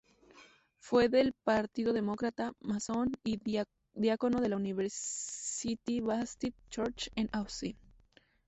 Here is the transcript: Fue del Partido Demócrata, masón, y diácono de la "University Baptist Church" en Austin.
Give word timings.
Fue 0.79 1.09
del 1.09 1.31
Partido 1.43 1.93
Demócrata, 1.93 2.53
masón, 2.59 3.11
y 3.23 3.39
diácono 3.93 4.41
de 4.41 4.49
la 4.49 4.55
"University 4.55 5.99
Baptist 5.99 6.57
Church" 6.71 7.09
en 7.15 7.29
Austin. 7.33 7.77